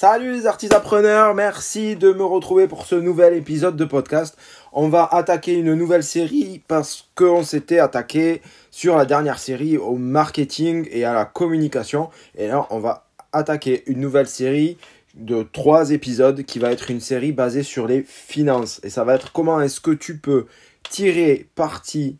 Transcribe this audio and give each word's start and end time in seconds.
Salut 0.00 0.32
les 0.32 0.46
artisapreneurs, 0.46 1.34
merci 1.34 1.94
de 1.94 2.10
me 2.10 2.24
retrouver 2.24 2.66
pour 2.66 2.86
ce 2.86 2.94
nouvel 2.94 3.34
épisode 3.34 3.76
de 3.76 3.84
podcast. 3.84 4.34
On 4.72 4.88
va 4.88 5.04
attaquer 5.04 5.52
une 5.52 5.74
nouvelle 5.74 6.02
série 6.02 6.62
parce 6.66 7.10
qu'on 7.14 7.44
s'était 7.44 7.80
attaqué 7.80 8.40
sur 8.70 8.96
la 8.96 9.04
dernière 9.04 9.38
série 9.38 9.76
au 9.76 9.96
marketing 9.96 10.88
et 10.90 11.04
à 11.04 11.12
la 11.12 11.26
communication. 11.26 12.08
Et 12.34 12.46
là, 12.46 12.66
on 12.70 12.78
va 12.78 13.10
attaquer 13.34 13.82
une 13.88 14.00
nouvelle 14.00 14.26
série 14.26 14.78
de 15.16 15.42
trois 15.42 15.90
épisodes 15.90 16.44
qui 16.44 16.58
va 16.58 16.72
être 16.72 16.90
une 16.90 17.00
série 17.00 17.32
basée 17.32 17.62
sur 17.62 17.86
les 17.86 18.02
finances. 18.02 18.80
Et 18.82 18.88
ça 18.88 19.04
va 19.04 19.16
être 19.16 19.32
comment 19.32 19.60
est-ce 19.60 19.82
que 19.82 19.90
tu 19.90 20.16
peux 20.16 20.46
tirer 20.88 21.46
parti 21.54 22.16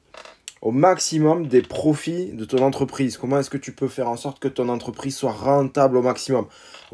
au 0.63 0.71
maximum 0.73 1.47
des 1.47 1.63
profits 1.63 2.33
de 2.33 2.45
ton 2.45 2.63
entreprise. 2.63 3.17
Comment 3.17 3.39
est-ce 3.39 3.51
que 3.51 3.57
tu 3.57 3.73
peux 3.73 3.89
faire 3.89 4.09
en 4.09 4.17
sorte 4.17 4.39
que 4.39 4.49
ton 4.49 4.69
entreprise 4.69 5.17
soit 5.17 5.33
rentable 5.33 5.97
au 5.97 6.03
maximum? 6.03 6.47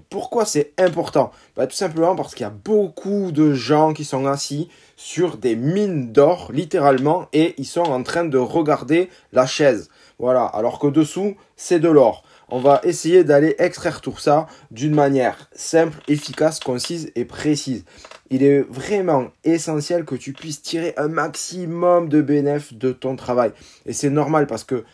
Pourquoi 0.08 0.44
c'est 0.44 0.72
important? 0.78 1.32
Bah, 1.56 1.66
Tout 1.66 1.76
simplement 1.76 2.14
parce 2.14 2.34
qu'il 2.34 2.44
y 2.44 2.46
a 2.46 2.50
beaucoup 2.50 3.32
de 3.32 3.54
gens 3.54 3.92
qui 3.92 4.04
sont 4.04 4.26
assis 4.26 4.68
sur 4.96 5.36
des 5.36 5.56
mines 5.56 6.12
d'or, 6.12 6.50
littéralement, 6.52 7.26
et 7.32 7.54
ils 7.58 7.66
sont 7.66 7.80
en 7.80 8.02
train 8.02 8.24
de 8.24 8.38
regarder 8.38 9.10
la 9.32 9.46
chaise. 9.46 9.90
Voilà, 10.18 10.44
alors 10.44 10.78
que 10.78 10.86
dessous, 10.86 11.36
c'est 11.56 11.80
de 11.80 11.88
l'or. 11.88 12.22
On 12.48 12.60
va 12.60 12.80
essayer 12.84 13.24
d'aller 13.24 13.56
extraire 13.58 14.00
tout 14.00 14.16
ça 14.16 14.46
d'une 14.70 14.94
manière 14.94 15.50
simple, 15.52 15.98
efficace, 16.06 16.60
concise 16.60 17.10
et 17.16 17.24
précise 17.24 17.84
il 18.30 18.42
est 18.42 18.60
vraiment 18.62 19.28
essentiel 19.44 20.04
que 20.04 20.14
tu 20.14 20.32
puisses 20.32 20.62
tirer 20.62 20.94
un 20.96 21.08
maximum 21.08 22.08
de 22.08 22.20
bénéfices 22.22 22.74
de 22.74 22.92
ton 22.92 23.16
travail. 23.16 23.52
Et 23.86 23.92
c'est 23.92 24.10
normal 24.10 24.46
parce 24.46 24.64
que 24.64 24.84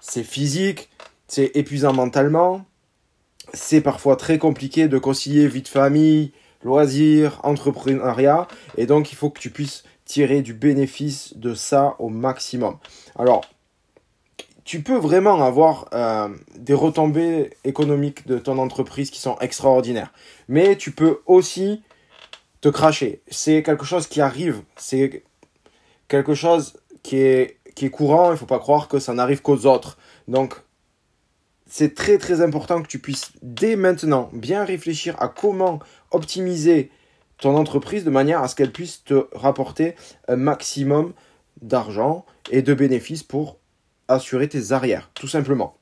c'est 0.00 0.24
physique, 0.24 0.90
c'est 1.26 1.52
épuisant 1.54 1.92
mentalement, 1.92 2.64
c'est 3.54 3.80
parfois 3.80 4.16
très 4.16 4.38
compliqué 4.38 4.88
de 4.88 4.98
concilier 4.98 5.46
vie 5.46 5.62
de 5.62 5.68
famille, 5.68 6.32
loisirs, 6.64 7.40
entrepreneuriat. 7.44 8.46
Et 8.76 8.86
donc, 8.86 9.12
il 9.12 9.14
faut 9.16 9.30
que 9.30 9.40
tu 9.40 9.50
puisses 9.50 9.84
tirer 10.04 10.42
du 10.42 10.52
bénéfice 10.52 11.36
de 11.36 11.54
ça 11.54 11.96
au 11.98 12.08
maximum. 12.08 12.76
Alors, 13.18 13.42
tu 14.64 14.82
peux 14.82 14.96
vraiment 14.96 15.42
avoir 15.42 15.88
euh, 15.92 16.28
des 16.56 16.74
retombées 16.74 17.50
économiques 17.64 18.26
de 18.26 18.38
ton 18.38 18.58
entreprise 18.58 19.10
qui 19.10 19.20
sont 19.20 19.36
extraordinaires. 19.40 20.12
Mais 20.48 20.76
tu 20.76 20.92
peux 20.92 21.20
aussi 21.26 21.82
te 22.60 22.68
cracher. 22.68 23.22
C'est 23.28 23.62
quelque 23.62 23.84
chose 23.84 24.06
qui 24.06 24.20
arrive. 24.20 24.62
C'est 24.76 25.24
quelque 26.08 26.34
chose 26.34 26.74
qui 27.02 27.16
est, 27.16 27.58
qui 27.74 27.86
est 27.86 27.90
courant. 27.90 28.28
Il 28.28 28.32
ne 28.32 28.36
faut 28.36 28.46
pas 28.46 28.60
croire 28.60 28.88
que 28.88 28.98
ça 28.98 29.14
n'arrive 29.14 29.42
qu'aux 29.42 29.66
autres. 29.66 29.98
Donc, 30.28 30.54
c'est 31.66 31.94
très 31.94 32.18
très 32.18 32.40
important 32.42 32.82
que 32.82 32.86
tu 32.86 32.98
puisses 32.98 33.32
dès 33.42 33.76
maintenant 33.76 34.30
bien 34.32 34.64
réfléchir 34.64 35.16
à 35.20 35.28
comment 35.28 35.80
optimiser 36.10 36.90
ton 37.38 37.56
entreprise 37.56 38.04
de 38.04 38.10
manière 38.10 38.42
à 38.42 38.48
ce 38.48 38.54
qu'elle 38.54 38.70
puisse 38.70 39.02
te 39.04 39.26
rapporter 39.32 39.96
un 40.28 40.36
maximum 40.36 41.14
d'argent 41.62 42.24
et 42.50 42.62
de 42.62 42.74
bénéfices 42.74 43.22
pour 43.22 43.58
assurer 44.14 44.48
tes 44.48 44.72
arrières, 44.72 45.10
tout 45.14 45.28
simplement. 45.28 45.76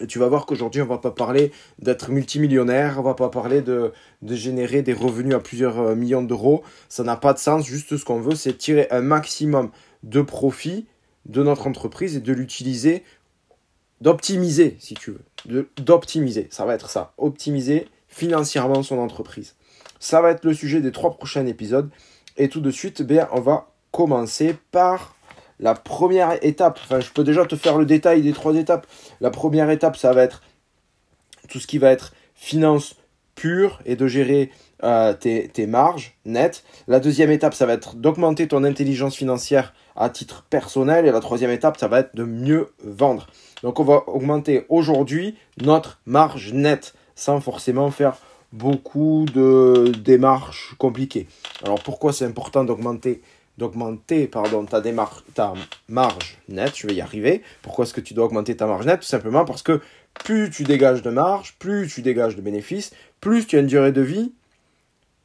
Et 0.00 0.06
tu 0.06 0.18
vas 0.18 0.26
voir 0.26 0.46
qu'aujourd'hui, 0.46 0.82
on 0.82 0.86
va 0.86 0.98
pas 0.98 1.12
parler 1.12 1.52
d'être 1.78 2.10
multimillionnaire, 2.10 2.96
on 2.98 3.02
va 3.02 3.14
pas 3.14 3.28
parler 3.28 3.62
de, 3.62 3.92
de 4.22 4.34
générer 4.34 4.82
des 4.82 4.92
revenus 4.92 5.34
à 5.34 5.40
plusieurs 5.40 5.78
euh, 5.78 5.94
millions 5.94 6.22
d'euros. 6.22 6.62
Ça 6.88 7.04
n'a 7.04 7.16
pas 7.16 7.32
de 7.32 7.38
sens. 7.38 7.64
Juste 7.66 7.96
ce 7.96 8.04
qu'on 8.04 8.20
veut, 8.20 8.34
c'est 8.34 8.58
tirer 8.58 8.88
un 8.90 9.00
maximum 9.00 9.70
de 10.02 10.20
profit 10.20 10.86
de 11.26 11.42
notre 11.42 11.68
entreprise 11.68 12.16
et 12.16 12.20
de 12.20 12.32
l'utiliser, 12.32 13.04
d'optimiser, 14.00 14.76
si 14.80 14.94
tu 14.94 15.12
veux. 15.12 15.68
D'optimiser, 15.76 16.48
ça 16.50 16.64
va 16.64 16.74
être 16.74 16.90
ça. 16.90 17.12
Optimiser 17.16 17.86
financièrement 18.08 18.82
son 18.82 18.98
entreprise. 18.98 19.54
Ça 20.00 20.20
va 20.20 20.30
être 20.30 20.44
le 20.44 20.52
sujet 20.52 20.80
des 20.80 20.90
trois 20.90 21.16
prochains 21.16 21.46
épisodes. 21.46 21.90
Et 22.36 22.48
tout 22.48 22.60
de 22.60 22.70
suite, 22.72 23.02
bien, 23.02 23.28
on 23.32 23.40
va 23.40 23.68
commencer 23.92 24.56
par 24.72 25.14
la 25.62 25.74
première 25.74 26.44
étape, 26.44 26.78
enfin 26.82 27.00
je 27.00 27.10
peux 27.10 27.24
déjà 27.24 27.46
te 27.46 27.56
faire 27.56 27.78
le 27.78 27.86
détail 27.86 28.20
des 28.20 28.32
trois 28.32 28.56
étapes. 28.56 28.86
La 29.20 29.30
première 29.30 29.70
étape, 29.70 29.96
ça 29.96 30.12
va 30.12 30.22
être 30.24 30.42
tout 31.48 31.60
ce 31.60 31.66
qui 31.66 31.78
va 31.78 31.90
être 31.90 32.12
finance 32.34 32.96
pure 33.36 33.80
et 33.86 33.96
de 33.96 34.06
gérer 34.06 34.50
euh, 34.82 35.14
tes, 35.14 35.48
tes, 35.48 35.66
marges 35.66 36.16
nettes. 36.26 36.64
La 36.88 36.98
deuxième 36.98 37.30
étape, 37.30 37.54
ça 37.54 37.66
va 37.66 37.74
être 37.74 37.94
d'augmenter 37.94 38.48
ton 38.48 38.64
intelligence 38.64 39.16
financière 39.16 39.72
à 39.94 40.10
titre 40.10 40.44
personnel. 40.50 41.06
Et 41.06 41.12
la 41.12 41.20
troisième 41.20 41.50
étape, 41.50 41.78
ça 41.78 41.88
va 41.88 42.00
être 42.00 42.14
de 42.16 42.24
mieux 42.24 42.72
vendre. 42.84 43.28
Donc 43.62 43.78
on 43.78 43.84
va 43.84 44.02
augmenter 44.08 44.66
aujourd'hui 44.68 45.36
notre 45.62 46.00
marge 46.04 46.52
nette 46.52 46.94
sans 47.14 47.40
forcément 47.40 47.90
faire 47.90 48.16
beaucoup 48.52 49.26
de 49.32 49.92
démarches 49.96 50.74
compliquées. 50.78 51.28
Alors 51.64 51.80
pourquoi 51.80 52.12
c'est 52.12 52.24
important 52.24 52.64
d'augmenter 52.64 53.22
d'augmenter 53.58 54.26
pardon, 54.26 54.64
ta, 54.64 54.82
ta 55.34 55.54
marge 55.88 56.38
nette, 56.48 56.76
je 56.76 56.86
vais 56.86 56.94
y 56.94 57.00
arriver. 57.00 57.42
Pourquoi 57.62 57.84
est-ce 57.84 57.94
que 57.94 58.00
tu 58.00 58.14
dois 58.14 58.26
augmenter 58.26 58.56
ta 58.56 58.66
marge 58.66 58.86
nette? 58.86 59.00
Tout 59.00 59.06
simplement 59.06 59.44
parce 59.44 59.62
que 59.62 59.80
plus 60.14 60.50
tu 60.50 60.64
dégages 60.64 61.02
de 61.02 61.10
marge, 61.10 61.56
plus 61.58 61.88
tu 61.88 62.02
dégages 62.02 62.36
de 62.36 62.42
bénéfices, 62.42 62.92
plus 63.20 63.46
tu 63.46 63.56
as 63.56 63.60
une 63.60 63.66
durée 63.66 63.92
de 63.92 64.02
vie 64.02 64.32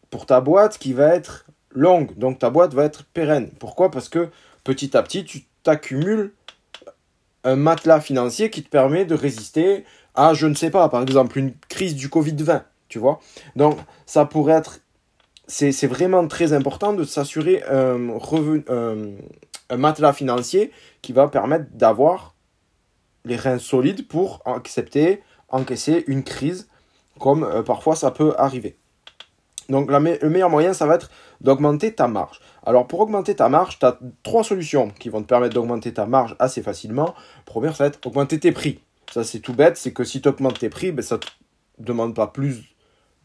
pour 0.10 0.26
ta 0.26 0.42
boîte 0.42 0.78
qui 0.78 0.94
va 0.94 1.14
être 1.14 1.46
longue. 1.72 2.18
Donc 2.18 2.40
ta 2.40 2.50
boîte 2.50 2.74
va 2.74 2.86
être 2.86 3.06
pérenne. 3.06 3.50
Pourquoi? 3.60 3.92
Parce 3.92 4.10
que 4.10 4.30
petit 4.64 4.96
à 4.96 5.04
petit, 5.04 5.24
tu 5.26 5.46
t'accumules 5.64 6.34
un 7.44 7.56
matelas 7.56 8.02
financier 8.02 8.50
qui 8.50 8.64
te 8.64 8.70
permet 8.70 9.06
de 9.06 9.16
résister 9.16 9.86
à, 10.16 10.34
je 10.34 10.48
ne 10.48 10.56
sais 10.56 10.70
pas, 10.70 10.90
par 10.90 11.02
exemple, 11.02 11.38
une 11.38 11.54
crise 11.70 11.96
du 11.96 12.10
Covid-20. 12.10 12.64
Tu 12.90 13.00
vois? 13.00 13.20
Donc 13.56 13.78
ça 14.06 14.26
pourrait 14.26 14.54
être 14.54 14.80
c'est 15.48 15.88
vraiment 15.88 16.28
très 16.28 16.54
important 16.54 16.94
de 16.94 17.04
s'assurer 17.04 17.64
un, 17.70 18.10
un, 18.70 19.78
matelas 19.78 20.14
financier 20.14 20.72
qui 21.02 21.14
va 21.14 21.28
permettre 21.28 21.66
d'avoir 21.72 22.36
les 23.26 23.38
reins 23.38 23.60
solides 23.60 24.08
pour 24.08 24.42
accepter, 24.46 25.22
encaisser 25.50 26.04
une 26.08 26.24
crise, 26.24 26.68
comme 27.20 27.44
euh, 27.44 27.64
parfois 27.64 27.96
ça 27.96 28.12
peut 28.12 28.34
arriver. 28.38 28.78
Donc 29.70 29.92
le 29.92 30.30
meilleur 30.30 30.50
moyen, 30.50 30.74
ça 30.74 30.86
va 30.86 30.96
être 30.96 31.12
d'augmenter 31.42 31.94
ta 31.94 32.08
marge. 32.08 32.40
Alors 32.66 32.88
pour 32.88 33.02
augmenter 33.02 33.36
ta 33.36 33.50
marge, 33.50 33.80
tu 33.80 33.86
as 33.86 34.00
trois 34.24 34.44
solutions 34.44 34.90
qui 35.00 35.10
vont 35.10 35.22
te 35.22 35.28
permettre 35.28 35.56
d'augmenter 35.56 35.94
ta 35.94 36.06
marge 36.06 36.36
assez 36.40 36.62
facilement. 36.62 37.14
Première, 37.46 37.76
ça 37.76 37.86
va 37.86 37.88
être 37.90 38.06
augmenter 38.06 38.40
tes 38.40 38.52
prix. 38.52 38.80
Ça 39.14 39.24
c'est 39.24 39.40
tout 39.40 39.54
bête, 39.54 39.78
c'est 39.78 39.92
que 39.92 40.04
si 40.04 40.22
tu 40.22 40.30
augmentes 40.30 40.60
tes 40.60 40.70
prix, 40.70 40.92
ben, 40.92 41.02
ça 41.02 41.16
ne 41.16 41.20
te 41.20 41.28
demande 41.80 42.16
pas 42.16 42.28
plus 42.28 42.77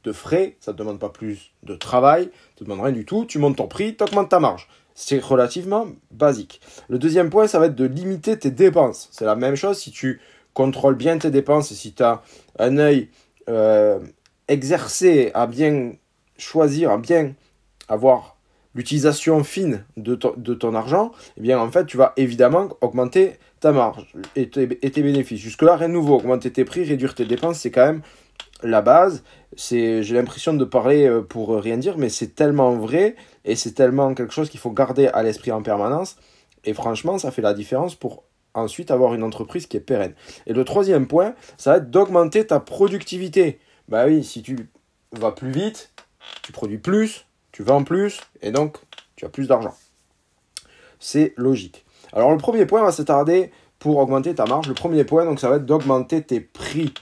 de 0.05 0.13
frais, 0.13 0.57
ça 0.61 0.73
ne 0.73 0.77
demande 0.77 0.99
pas 0.99 1.09
plus 1.09 1.53
de 1.63 1.75
travail, 1.75 2.25
ça 2.25 2.65
ne 2.65 2.67
demande 2.67 2.85
rien 2.85 2.93
du 2.93 3.05
tout, 3.05 3.25
tu 3.25 3.39
montes 3.39 3.57
ton 3.57 3.69
prix, 3.69 3.97
tu 3.97 4.05
augmentes 4.05 4.31
ta 4.31 4.41
marge. 4.41 4.69
C'est 4.95 5.23
relativement 5.23 5.87
basique. 6.11 6.61
Le 6.89 6.99
deuxième 6.99 7.31
point, 7.31 7.47
ça 7.47 7.59
va 7.59 7.67
être 7.67 7.75
de 7.75 7.87
limiter 7.87 8.39
tes 8.39 8.51
dépenses. 8.51 9.09
C'est 9.11 9.25
la 9.25 9.37
même 9.37 9.55
chose 9.55 9.79
si 9.79 9.91
tu 9.91 10.21
contrôles 10.55 10.97
bien 10.97 11.17
tes 11.19 11.31
dépenses 11.31 11.73
et 11.73 11.75
si 11.75 11.95
tu 11.95 12.03
as 12.03 12.23
un 12.59 12.77
œil 12.77 13.09
euh, 13.49 14.01
exercé 14.49 15.31
à 15.35 15.47
bien 15.47 15.93
choisir, 16.37 16.91
à 16.91 16.99
bien 16.99 17.33
avoir 17.89 18.37
l'utilisation 18.75 19.45
fine 19.45 19.85
de, 19.97 20.15
ton 20.15 20.75
argent, 20.75 21.13
eh 21.37 21.41
bien 21.41 21.59
en 21.59 21.71
fait 21.71 21.87
tu 21.87 21.97
vas 21.97 22.13
évidemment 22.17 22.71
augmenter 22.81 23.35
ta 23.61 23.73
marge 23.73 24.07
et 24.35 24.49
tes, 24.49 24.69
tes 24.69 25.03
bénéfices. 25.03 25.41
Jusque-là, 25.41 25.77
rien 25.77 25.89
de 25.89 25.95
nouveau. 25.95 26.17
Augmenter 26.17 26.51
tes 26.51 26.65
prix, 26.65 26.85
réduire 26.85 27.15
tes 27.15 27.25
dépenses, 27.25 27.61
c'est 27.61 27.71
quand 27.71 27.87
même 27.87 28.03
la 28.63 28.83
base. 28.83 29.23
C'est, 29.57 30.03
j'ai 30.03 30.15
l'impression 30.15 30.55
de 30.55 30.65
parler 30.65 31.07
euh, 31.07 31.23
pour 31.23 31.55
rien 31.57 31.77
dire, 31.77 31.99
mais 31.99 32.09
c'est 32.09 32.35
tellement 32.35 32.75
vrai 32.77 33.17
et 33.45 33.57
c'est 33.57 33.73
tellement 33.73 34.15
quelque 34.15 34.33
chose 34.33 34.49
qu'il 34.49 34.61
faut 34.61 34.71
garder 34.71 35.09
à 35.09 35.23
l'esprit 35.23 35.53
en 35.53 35.63
permanence. 35.63 36.17
Et 36.65 36.75
franchement, 36.75 37.19
ça 37.19 37.31
fait 37.31 37.43
la 37.43 37.55
différence 37.55 37.95
pour 37.95 38.25
ensuite 38.55 38.91
avoir 38.91 39.15
une 39.15 39.23
entreprise 39.23 39.67
qui 39.67 39.77
est 39.77 39.81
pérenne. 39.81 40.15
Et 40.47 40.53
le 40.53 40.65
troisième 40.65 41.07
point, 41.07 41.35
ça 41.57 41.73
va 41.73 41.77
être 41.79 41.91
d'augmenter 41.91 42.47
ta 42.47 42.61
productivité. 42.61 43.59
Bah 43.89 44.05
oui, 44.07 44.25
si 44.25 44.43
tu 44.43 44.69
vas 45.13 45.33
plus 45.33 45.51
vite, 45.51 45.93
tu 46.43 46.53
produis 46.53 46.79
plus, 46.79 47.27
tu 47.51 47.63
vends 47.63 47.85
plus, 47.85 48.21
et 48.43 48.51
donc 48.51 48.79
tu 49.17 49.25
as 49.25 49.29
plus 49.29 49.49
d'argent. 49.49 49.75
C'est 51.01 51.35
logique. 51.37 51.85
Alors 52.13 52.31
le 52.31 52.39
premier 52.39 52.67
point, 52.67 52.83
va 52.83 52.93
s'attarder 52.93 53.51
pour 53.79 53.99
augmenter 53.99 54.35
ta 54.35 54.45
marge. 54.45 54.69
Le 54.69 54.75
premier 54.75 55.05
point, 55.05 55.25
donc 55.25 55.41
ça 55.41 55.49
va 55.49 55.57
être 55.57 55.67
d'augmenter 55.67 56.23
tes 56.23 56.41
prix. 56.41 56.95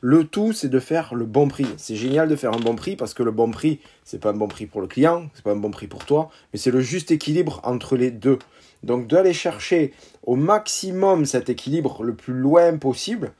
Le 0.00 0.24
tout, 0.24 0.52
c'est 0.52 0.68
de 0.68 0.78
faire 0.78 1.14
le 1.14 1.24
bon 1.24 1.48
prix. 1.48 1.66
C'est 1.76 1.96
génial 1.96 2.28
de 2.28 2.36
faire 2.36 2.52
un 2.52 2.60
bon 2.60 2.76
prix 2.76 2.94
parce 2.94 3.14
que 3.14 3.22
le 3.24 3.32
bon 3.32 3.50
prix, 3.50 3.80
c'est 4.04 4.20
pas 4.20 4.30
un 4.30 4.34
bon 4.34 4.46
prix 4.46 4.66
pour 4.66 4.80
le 4.80 4.86
client, 4.86 5.28
c'est 5.34 5.42
pas 5.42 5.52
un 5.52 5.56
bon 5.56 5.72
prix 5.72 5.88
pour 5.88 6.04
toi, 6.04 6.30
mais 6.52 6.58
c'est 6.58 6.70
le 6.70 6.80
juste 6.80 7.10
équilibre 7.10 7.60
entre 7.64 7.96
les 7.96 8.12
deux. 8.12 8.38
Donc 8.84 9.08
d'aller 9.08 9.32
chercher 9.32 9.92
au 10.22 10.36
maximum 10.36 11.26
cet 11.26 11.48
équilibre 11.48 12.04
le 12.04 12.14
plus 12.14 12.34
loin 12.34 12.76
possible, 12.78 13.32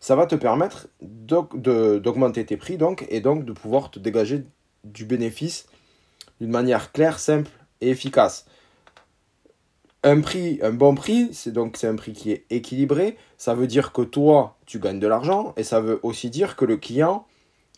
ça 0.00 0.16
va 0.16 0.26
te 0.26 0.34
permettre 0.34 0.88
d'augmenter 1.00 2.44
tes 2.44 2.56
prix 2.56 2.76
donc 2.76 3.06
et 3.08 3.20
donc 3.20 3.44
de 3.44 3.52
pouvoir 3.52 3.90
te 3.90 3.98
dégager 3.98 4.44
du 4.82 5.04
bénéfice 5.04 5.66
d'une 6.40 6.50
manière 6.50 6.90
claire, 6.90 7.20
simple 7.20 7.50
et 7.80 7.90
efficace 7.90 8.46
un 10.02 10.20
prix, 10.20 10.58
un 10.62 10.72
bon 10.72 10.94
prix, 10.94 11.28
c'est 11.32 11.52
donc 11.52 11.82
un 11.84 11.96
prix 11.96 12.12
qui 12.12 12.32
est 12.32 12.44
équilibré. 12.50 13.16
Ça 13.36 13.54
veut 13.54 13.66
dire 13.66 13.92
que 13.92 14.02
toi, 14.02 14.56
tu 14.66 14.78
gagnes 14.78 15.00
de 15.00 15.06
l'argent 15.06 15.52
et 15.56 15.62
ça 15.62 15.80
veut 15.80 16.00
aussi 16.02 16.30
dire 16.30 16.56
que 16.56 16.64
le 16.64 16.76
client 16.76 17.26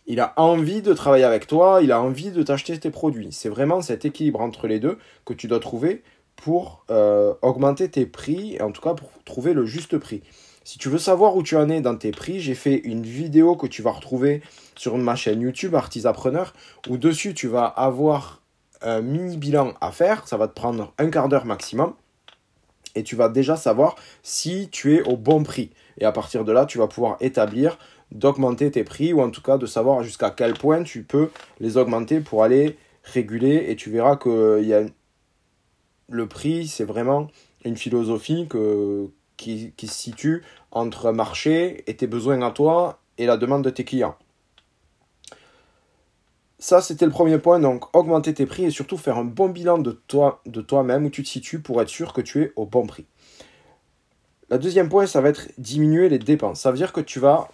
il 0.05 0.19
a 0.19 0.33
envie 0.37 0.81
de 0.81 0.93
travailler 0.93 1.23
avec 1.23 1.47
toi, 1.47 1.79
il 1.81 1.91
a 1.91 2.01
envie 2.01 2.31
de 2.31 2.43
t'acheter 2.43 2.77
tes 2.77 2.89
produits. 2.89 3.31
C'est 3.31 3.49
vraiment 3.49 3.81
cet 3.81 4.05
équilibre 4.05 4.41
entre 4.41 4.67
les 4.67 4.79
deux 4.79 4.97
que 5.25 5.33
tu 5.33 5.47
dois 5.47 5.59
trouver 5.59 6.03
pour 6.35 6.83
euh, 6.89 7.33
augmenter 7.41 7.89
tes 7.89 8.05
prix, 8.05 8.55
et 8.55 8.61
en 8.61 8.71
tout 8.71 8.81
cas 8.81 8.93
pour 8.93 9.09
trouver 9.23 9.53
le 9.53 9.65
juste 9.65 9.97
prix. 9.97 10.21
Si 10.65 10.77
tu 10.77 10.89
veux 10.89 10.97
savoir 10.97 11.35
où 11.35 11.43
tu 11.43 11.55
en 11.55 11.69
es 11.69 11.81
dans 11.81 11.95
tes 11.95 12.11
prix, 12.11 12.39
j'ai 12.39 12.55
fait 12.55 12.75
une 12.75 13.03
vidéo 13.03 13.55
que 13.55 13.67
tu 13.67 13.81
vas 13.81 13.91
retrouver 13.91 14.41
sur 14.75 14.97
ma 14.97 15.15
chaîne 15.15 15.41
YouTube 15.41 15.75
Artisapreneur, 15.75 16.53
où 16.89 16.97
dessus 16.97 17.33
tu 17.33 17.47
vas 17.47 17.65
avoir 17.65 18.41
un 18.81 19.01
mini 19.01 19.37
bilan 19.37 19.73
à 19.79 19.91
faire, 19.91 20.27
ça 20.27 20.35
va 20.35 20.47
te 20.47 20.53
prendre 20.53 20.93
un 20.97 21.09
quart 21.09 21.29
d'heure 21.29 21.45
maximum, 21.45 21.93
et 22.95 23.03
tu 23.03 23.15
vas 23.15 23.29
déjà 23.29 23.55
savoir 23.55 23.95
si 24.21 24.69
tu 24.69 24.95
es 24.95 25.01
au 25.03 25.17
bon 25.17 25.43
prix. 25.43 25.71
Et 25.99 26.05
à 26.05 26.11
partir 26.11 26.43
de 26.43 26.51
là, 26.51 26.65
tu 26.65 26.77
vas 26.77 26.87
pouvoir 26.87 27.17
établir 27.19 27.77
d'augmenter 28.11 28.69
tes 28.71 28.83
prix 28.83 29.13
ou 29.13 29.21
en 29.21 29.29
tout 29.29 29.41
cas 29.41 29.57
de 29.57 29.65
savoir 29.65 30.03
jusqu'à 30.03 30.29
quel 30.29 30.53
point 30.53 30.83
tu 30.83 31.03
peux 31.03 31.29
les 31.59 31.77
augmenter 31.77 32.19
pour 32.19 32.43
aller 32.43 32.77
réguler 33.03 33.65
et 33.69 33.75
tu 33.75 33.89
verras 33.89 34.15
que 34.15 34.87
le 36.09 36.27
prix 36.27 36.67
c'est 36.67 36.83
vraiment 36.83 37.27
une 37.65 37.75
philosophie 37.75 38.47
qui, 39.37 39.73
qui 39.75 39.87
se 39.87 39.93
situe 39.93 40.43
entre 40.71 41.11
marché 41.11 41.83
et 41.87 41.95
tes 41.95 42.07
besoins 42.07 42.41
à 42.43 42.51
toi 42.51 42.99
et 43.17 43.25
la 43.25 43.37
demande 43.37 43.63
de 43.63 43.69
tes 43.69 43.83
clients. 43.83 44.15
Ça, 46.63 46.79
c'était 46.79 47.03
le 47.03 47.11
premier 47.11 47.39
point. 47.39 47.59
Donc, 47.59 47.93
augmenter 47.93 48.33
tes 48.33 48.45
prix 48.45 48.63
et 48.63 48.69
surtout 48.69 48.95
faire 48.95 49.17
un 49.17 49.25
bon 49.25 49.49
bilan 49.49 49.79
de 49.79 49.91
toi, 49.91 50.41
de 50.45 50.61
toi-même 50.61 51.03
où 51.03 51.09
tu 51.09 51.21
te 51.21 51.27
situes 51.27 51.59
pour 51.59 51.81
être 51.81 51.89
sûr 51.89 52.13
que 52.13 52.21
tu 52.21 52.41
es 52.41 52.53
au 52.55 52.65
bon 52.65 52.87
prix. 52.87 53.05
Le 54.49 54.57
deuxième 54.57 54.87
point, 54.87 55.05
ça 55.05 55.19
va 55.19 55.27
être 55.27 55.49
diminuer 55.57 56.07
les 56.07 56.19
dépenses. 56.19 56.61
Ça 56.61 56.71
veut 56.71 56.77
dire 56.77 56.93
que 56.93 57.01
tu 57.01 57.19
vas 57.19 57.49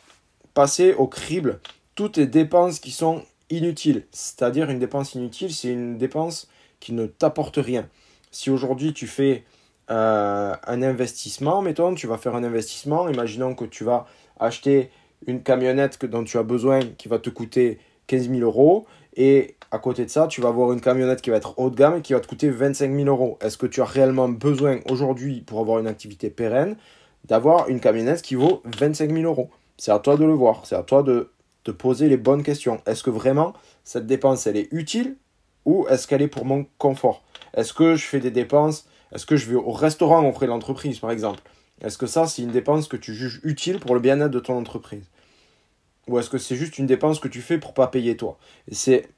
passer 0.54 0.94
au 0.94 1.08
crible 1.08 1.60
toutes 1.96 2.18
les 2.18 2.28
dépenses 2.28 2.80
qui 2.80 2.92
sont 2.92 3.24
inutiles. 3.50 4.06
C'est-à-dire 4.12 4.70
une 4.70 4.78
dépense 4.78 5.16
inutile, 5.16 5.52
c'est 5.52 5.70
une 5.70 5.98
dépense 5.98 6.48
qui 6.80 6.94
ne 6.94 7.08
t'apporte 7.08 7.58
rien. 7.58 7.90
Si 8.30 8.52
aujourd'hui 8.52 8.94
tu 8.94 9.08
fais 9.08 9.44
euh, 9.90 10.54
un 10.68 10.84
investissement, 10.84 11.64
mettons, 11.64 11.96
tu 11.96 12.06
vas 12.06 12.20
faire 12.20 12.36
un 12.36 12.44
investissement, 12.44 13.10
imaginons 13.10 13.56
que 13.56 13.66
tu 13.66 13.84
vas 13.84 14.06
acheter 14.40 14.92
une 15.26 15.42
camionnette 15.42 16.06
dont 16.06 16.24
tu 16.24 16.38
as 16.38 16.44
besoin 16.44 16.82
qui 17.00 17.08
va 17.08 17.18
te 17.18 17.32
coûter 17.32 17.80
15 18.10 18.30
000 18.30 18.42
euros. 18.42 18.88
Et 19.16 19.56
à 19.72 19.78
côté 19.78 20.04
de 20.04 20.10
ça, 20.10 20.28
tu 20.28 20.42
vas 20.42 20.50
avoir 20.50 20.74
une 20.74 20.82
camionnette 20.82 21.22
qui 21.22 21.30
va 21.30 21.38
être 21.38 21.58
haut 21.58 21.70
de 21.70 21.76
gamme 21.76 21.98
et 21.98 22.02
qui 22.02 22.14
va 22.14 22.20
te 22.20 22.28
coûter 22.28 22.50
25 22.50 22.94
000 22.94 23.08
euros. 23.08 23.38
Est-ce 23.42 23.58
que 23.58 23.68
tu 23.68 23.82
as 23.82 23.86
réellement 23.86 24.28
besoin 24.28 24.80
aujourd'hui 24.90 25.42
pour 25.42 25.60
avoir 25.60 25.80
une 25.80 25.88
activité 25.88 26.30
pérenne 26.30 26.76
d'avoir 27.26 27.70
une 27.70 27.80
camionnette 27.80 28.22
qui 28.22 28.36
vaut 28.36 28.62
25 28.66 29.12
000 29.12 29.24
euros? 29.24 29.50
C'est 29.78 29.92
à 29.92 30.00
toi 30.00 30.18
de 30.18 30.26
le 30.26 30.34
voir, 30.34 30.66
c'est 30.66 30.76
à 30.76 30.84
toi 30.84 31.04
de 31.04 31.30
te 31.64 31.72
poser 31.72 32.10
les 32.10 32.18
bonnes 32.18 32.44
questions. 32.44 32.82
Est-ce 32.86 33.04
que 33.04 33.12
vraiment 33.12 33.54
cette 33.84 34.08
dépense, 34.08 34.48
elle 34.48 34.58
est 34.58 34.68
utile 34.72 35.16
ou 35.66 35.86
est-ce 35.90 36.08
qu'elle 36.08 36.22
est 36.22 36.28
pour 36.28 36.46
mon 36.46 36.66
confort? 36.78 37.24
Est-ce 37.54 37.74
que 37.74 37.96
je 37.96 38.06
fais 38.06 38.20
des 38.20 38.32
dépenses? 38.32 38.88
Est-ce 39.14 39.26
que 39.26 39.36
je 39.36 39.50
vais 39.50 39.56
au 39.56 39.72
restaurant 39.72 40.28
auprès 40.28 40.48
de 40.48 40.52
l'entreprise, 40.52 41.00
par 41.00 41.12
exemple? 41.12 41.42
Est-ce 41.82 41.98
que 41.98 42.08
ça, 42.08 42.26
c'est 42.28 42.42
une 42.42 42.52
dépense 42.52 42.88
que 42.88 42.98
tu 42.98 43.14
juges 43.14 43.40
utile 43.44 43.80
pour 43.80 43.94
le 43.94 44.02
bien-être 44.02 44.32
de 44.32 44.40
ton 44.40 44.58
entreprise? 44.58 45.06
Ou 46.10 46.18
est-ce 46.18 46.30
que 46.32 46.40
c'est 46.40 46.56
juste 46.56 46.80
une 46.80 46.88
dépense 46.88 47.20
que 47.20 47.28
tu 47.28 47.40
fais 47.40 47.60
pour 47.60 47.74
pas 47.76 47.88
payer 47.88 48.18
toi? 48.18 48.40
C'est 48.72 49.10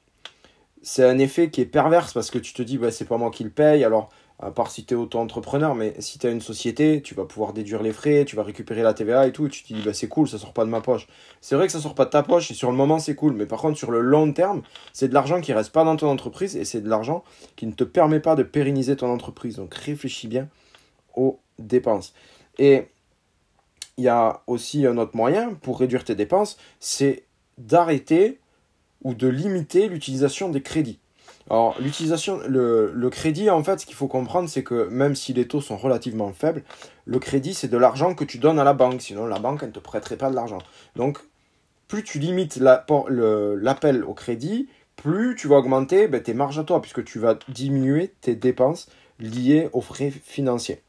c'est 0.82 1.04
un 1.04 1.18
effet 1.18 1.48
qui 1.48 1.60
est 1.60 1.66
perverse 1.66 2.12
parce 2.12 2.30
que 2.30 2.38
tu 2.38 2.52
te 2.52 2.62
dis 2.62 2.76
bah, 2.76 2.90
c'est 2.90 3.06
pas 3.06 3.16
moi 3.16 3.30
qui 3.30 3.44
le 3.44 3.50
paye 3.50 3.82
alors 3.84 4.10
à 4.38 4.50
part 4.50 4.70
si 4.70 4.84
tu 4.84 4.92
es 4.94 4.96
auto-entrepreneur, 4.96 5.74
mais 5.76 5.94
si 6.00 6.18
tu 6.18 6.26
as 6.26 6.30
une 6.30 6.40
société, 6.40 7.00
tu 7.00 7.14
vas 7.14 7.24
pouvoir 7.24 7.52
déduire 7.52 7.82
les 7.82 7.92
frais, 7.92 8.24
tu 8.24 8.34
vas 8.34 8.42
récupérer 8.42 8.82
la 8.82 8.92
TVA 8.92 9.28
et 9.28 9.32
tout, 9.32 9.48
tu 9.48 9.62
te 9.62 9.72
dis 9.72 9.80
bah 9.80 9.94
c'est 9.94 10.08
cool, 10.08 10.28
ça 10.28 10.36
sort 10.36 10.52
pas 10.52 10.64
de 10.64 10.70
ma 10.70 10.80
poche. 10.80 11.06
C'est 11.40 11.54
vrai 11.54 11.66
que 11.66 11.72
ça 11.72 11.80
sort 11.80 11.94
pas 11.94 12.04
de 12.04 12.10
ta 12.10 12.22
poche 12.22 12.50
et 12.50 12.54
sur 12.54 12.70
le 12.70 12.76
moment 12.76 12.98
c'est 12.98 13.14
cool, 13.14 13.34
mais 13.34 13.46
par 13.46 13.60
contre 13.60 13.78
sur 13.78 13.90
le 13.90 14.00
long 14.00 14.32
terme, 14.32 14.62
c'est 14.92 15.08
de 15.08 15.14
l'argent 15.14 15.40
qui 15.40 15.52
reste 15.52 15.70
pas 15.70 15.84
dans 15.84 15.96
ton 15.96 16.08
entreprise 16.08 16.56
et 16.56 16.64
c'est 16.64 16.80
de 16.80 16.88
l'argent 16.90 17.22
qui 17.56 17.66
ne 17.66 17.72
te 17.72 17.84
permet 17.84 18.20
pas 18.20 18.34
de 18.34 18.42
pérenniser 18.42 18.96
ton 18.96 19.10
entreprise. 19.10 19.56
Donc 19.56 19.72
réfléchis 19.74 20.26
bien 20.26 20.48
aux 21.14 21.38
dépenses. 21.60 22.12
Et 22.58 22.88
il 24.02 24.06
y 24.06 24.08
a 24.08 24.42
aussi 24.48 24.84
un 24.84 24.98
autre 24.98 25.16
moyen 25.16 25.54
pour 25.54 25.78
réduire 25.78 26.02
tes 26.02 26.16
dépenses, 26.16 26.56
c'est 26.80 27.22
d'arrêter 27.56 28.40
ou 29.04 29.14
de 29.14 29.28
limiter 29.28 29.88
l'utilisation 29.88 30.48
des 30.48 30.60
crédits. 30.60 30.98
Alors, 31.48 31.76
l'utilisation, 31.80 32.40
le, 32.48 33.08
crédit, 33.10 33.48
en 33.48 33.62
fait, 33.62 33.78
ce 33.78 33.86
qu'il 33.86 33.94
faut 33.94 34.08
comprendre, 34.08 34.48
c'est 34.48 34.64
que 34.64 34.88
même 34.88 35.14
si 35.14 35.32
les 35.32 35.46
taux 35.46 35.60
sont 35.60 35.76
relativement 35.76 36.32
faibles, 36.32 36.64
le 37.04 37.20
crédit, 37.20 37.54
c'est 37.54 37.68
de 37.68 37.76
l'argent 37.76 38.14
que 38.14 38.24
tu 38.24 38.38
donnes 38.38 38.58
à 38.58 38.64
la 38.64 38.72
banque. 38.72 39.00
Sinon, 39.00 39.26
la 39.26 39.38
banque, 39.38 39.62
ne 39.62 39.70
te 39.70 39.78
prêterait 39.78 40.16
pas 40.16 40.30
de 40.30 40.34
l'argent. 40.34 40.58
Donc, 40.96 41.20
plus 41.86 42.02
tu 42.02 42.18
limites 42.18 42.56
l'appel 42.56 44.04
au 44.04 44.14
crédit, 44.14 44.68
plus 44.96 45.36
tu 45.36 45.46
vas 45.46 45.58
augmenter 45.58 46.08
ben, 46.08 46.20
tes 46.20 46.34
marges 46.34 46.58
à 46.58 46.64
toi, 46.64 46.80
puisque 46.80 47.04
tu 47.04 47.20
vas 47.20 47.38
diminuer 47.48 48.14
tes 48.20 48.34
dépenses 48.34 48.88
liées 49.20 49.68
aux 49.72 49.80
frais 49.80 50.10
financiers. 50.10 50.82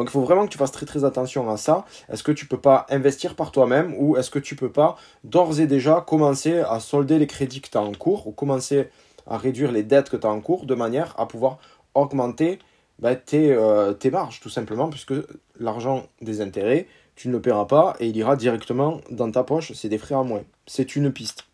Donc 0.00 0.08
il 0.08 0.12
faut 0.12 0.22
vraiment 0.22 0.46
que 0.46 0.50
tu 0.50 0.56
fasses 0.56 0.72
très 0.72 0.86
très 0.86 1.04
attention 1.04 1.50
à 1.50 1.58
ça. 1.58 1.84
Est-ce 2.10 2.22
que 2.22 2.32
tu 2.32 2.46
peux 2.46 2.56
pas 2.56 2.86
investir 2.88 3.34
par 3.34 3.52
toi-même 3.52 3.94
ou 3.98 4.16
est-ce 4.16 4.30
que 4.30 4.38
tu 4.38 4.56
peux 4.56 4.72
pas 4.72 4.96
d'ores 5.24 5.60
et 5.60 5.66
déjà 5.66 6.00
commencer 6.00 6.60
à 6.60 6.80
solder 6.80 7.18
les 7.18 7.26
crédits 7.26 7.60
que 7.60 7.68
tu 7.68 7.76
as 7.76 7.82
en 7.82 7.92
cours 7.92 8.26
ou 8.26 8.32
commencer 8.32 8.88
à 9.26 9.36
réduire 9.36 9.72
les 9.72 9.82
dettes 9.82 10.08
que 10.08 10.16
tu 10.16 10.26
as 10.26 10.30
en 10.30 10.40
cours 10.40 10.64
de 10.64 10.74
manière 10.74 11.14
à 11.20 11.28
pouvoir 11.28 11.58
augmenter 11.92 12.60
bah, 12.98 13.10
euh, 13.34 13.92
tes, 13.92 14.10
marges, 14.10 14.40
tout 14.40 14.48
simplement, 14.48 14.88
puisque 14.88 15.12
l'argent 15.58 16.06
des 16.22 16.40
intérêts, 16.40 16.86
tu 17.14 17.28
ne 17.28 17.34
le 17.34 17.42
paieras 17.42 17.66
pas 17.66 17.94
et 18.00 18.06
il 18.06 18.16
ira 18.16 18.36
directement 18.36 19.02
dans 19.10 19.30
ta 19.30 19.44
poche, 19.44 19.72
c'est 19.74 19.90
des 19.90 19.98
frais 19.98 20.14
en 20.14 20.24
moins. 20.24 20.44
C'est 20.66 20.96
une 20.96 21.12
piste. 21.12 21.44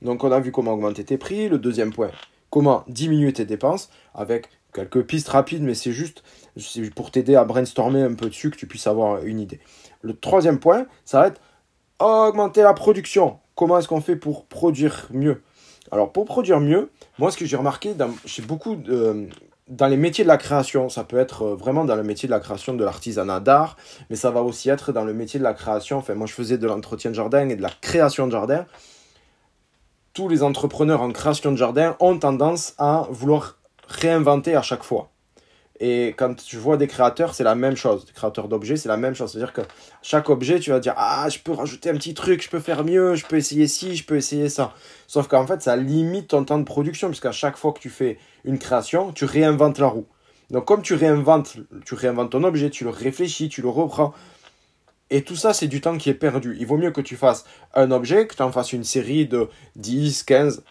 Donc 0.00 0.24
on 0.24 0.32
a 0.32 0.40
vu 0.40 0.52
comment 0.52 0.72
augmenter 0.72 1.04
tes 1.04 1.18
prix. 1.18 1.50
Le 1.50 1.58
deuxième 1.58 1.92
point, 1.92 2.12
comment 2.48 2.82
diminuer 2.88 3.34
tes 3.34 3.44
dépenses 3.44 3.90
avec 4.14 4.48
quelques 4.74 5.02
pistes 5.02 5.28
rapides, 5.28 5.62
mais 5.62 5.74
c'est 5.74 5.92
juste 5.92 6.22
pour 6.94 7.10
t'aider 7.10 7.36
à 7.36 7.44
brainstormer 7.44 8.02
un 8.02 8.14
peu 8.14 8.28
dessus, 8.28 8.50
que 8.50 8.56
tu 8.56 8.66
puisses 8.66 8.86
avoir 8.86 9.22
une 9.24 9.40
idée. 9.40 9.60
Le 10.02 10.14
troisième 10.14 10.58
point, 10.58 10.86
ça 11.06 11.20
va 11.20 11.28
être 11.28 11.40
augmenter 11.98 12.62
la 12.62 12.74
production. 12.74 13.38
Comment 13.54 13.78
est-ce 13.78 13.88
qu'on 13.88 14.00
fait 14.00 14.16
pour 14.16 14.46
produire 14.46 15.08
mieux? 15.10 15.40
Alors 15.90 16.12
pour 16.12 16.24
produire 16.24 16.60
mieux, 16.60 16.90
moi 17.18 17.30
ce 17.30 17.36
que 17.36 17.46
j'ai 17.46 17.56
remarqué 17.56 17.94
dans, 17.94 18.10
chez 18.26 18.42
beaucoup 18.42 18.76
dans 19.68 19.86
les 19.86 19.96
métiers 19.96 20.24
de 20.24 20.28
la 20.28 20.36
création, 20.36 20.88
ça 20.88 21.04
peut 21.04 21.18
être 21.18 21.42
euh, 21.42 21.54
vraiment 21.54 21.84
dans 21.84 21.96
le 21.96 22.02
métier 22.02 22.26
de 22.26 22.32
la 22.32 22.40
création 22.40 22.74
de 22.74 22.84
l'artisanat 22.84 23.40
d'art, 23.40 23.76
mais 24.10 24.16
ça 24.16 24.30
va 24.30 24.42
aussi 24.42 24.68
être 24.68 24.92
dans 24.92 25.04
le 25.04 25.14
métier 25.14 25.38
de 25.38 25.44
la 25.44 25.54
création. 25.54 25.98
Enfin, 25.98 26.14
moi 26.14 26.26
je 26.26 26.32
faisais 26.32 26.58
de 26.58 26.66
l'entretien 26.66 27.10
de 27.10 27.14
jardin 27.14 27.48
et 27.48 27.56
de 27.56 27.62
la 27.62 27.70
création 27.70 28.26
de 28.26 28.32
jardin. 28.32 28.66
Tous 30.12 30.28
les 30.28 30.42
entrepreneurs 30.42 31.00
en 31.00 31.10
création 31.10 31.50
de 31.50 31.56
jardin 31.56 31.96
ont 32.00 32.18
tendance 32.18 32.74
à 32.78 33.06
vouloir 33.10 33.58
réinventer 33.88 34.56
à 34.56 34.62
chaque 34.62 34.82
fois. 34.82 35.10
Et 35.80 36.14
quand 36.16 36.36
tu 36.36 36.56
vois 36.56 36.76
des 36.76 36.86
créateurs, 36.86 37.34
c'est 37.34 37.42
la 37.42 37.56
même 37.56 37.76
chose. 37.76 38.06
Des 38.06 38.12
créateurs 38.12 38.48
d'objets, 38.48 38.76
c'est 38.76 38.88
la 38.88 38.96
même 38.96 39.14
chose. 39.14 39.32
C'est-à-dire 39.32 39.52
que 39.52 39.62
chaque 40.02 40.30
objet, 40.30 40.60
tu 40.60 40.70
vas 40.70 40.78
dire 40.78 40.94
Ah, 40.96 41.28
je 41.28 41.40
peux 41.40 41.52
rajouter 41.52 41.90
un 41.90 41.94
petit 41.94 42.14
truc, 42.14 42.42
je 42.42 42.48
peux 42.48 42.60
faire 42.60 42.84
mieux, 42.84 43.16
je 43.16 43.26
peux 43.26 43.36
essayer 43.36 43.66
ci, 43.66 43.96
je 43.96 44.04
peux 44.04 44.16
essayer 44.16 44.48
ça. 44.48 44.72
Sauf 45.08 45.26
qu'en 45.26 45.46
fait, 45.46 45.62
ça 45.62 45.76
limite 45.76 46.28
ton 46.28 46.44
temps 46.44 46.58
de 46.58 46.64
production, 46.64 47.08
puisqu'à 47.08 47.32
chaque 47.32 47.56
fois 47.56 47.72
que 47.72 47.80
tu 47.80 47.90
fais 47.90 48.18
une 48.44 48.58
création, 48.58 49.12
tu 49.12 49.24
réinventes 49.24 49.78
la 49.78 49.88
roue. 49.88 50.06
Donc, 50.50 50.64
comme 50.64 50.82
tu 50.82 50.94
réinventes, 50.94 51.56
tu 51.84 51.94
réinventes 51.94 52.30
ton 52.30 52.44
objet, 52.44 52.70
tu 52.70 52.84
le 52.84 52.90
réfléchis, 52.90 53.48
tu 53.48 53.60
le 53.60 53.68
reprends. 53.68 54.14
Et 55.10 55.22
tout 55.22 55.36
ça, 55.36 55.52
c'est 55.52 55.68
du 55.68 55.80
temps 55.80 55.98
qui 55.98 56.08
est 56.08 56.14
perdu. 56.14 56.56
Il 56.58 56.66
vaut 56.66 56.76
mieux 56.76 56.92
que 56.92 57.00
tu 57.00 57.16
fasses 57.16 57.44
un 57.74 57.90
objet, 57.90 58.26
que 58.26 58.34
tu 58.36 58.42
en 58.42 58.52
fasses 58.52 58.72
une 58.72 58.84
série 58.84 59.26
de 59.26 59.48
10, 59.76 60.22
15, 60.22 60.64